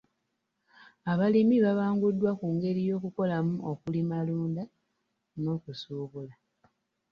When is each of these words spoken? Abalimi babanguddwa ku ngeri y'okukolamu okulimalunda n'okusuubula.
Abalimi 1.11 1.55
babanguddwa 1.65 2.29
ku 2.39 2.45
ngeri 2.55 2.81
y'okukolamu 2.89 3.55
okulimalunda 3.71 4.63
n'okusuubula. 5.41 6.35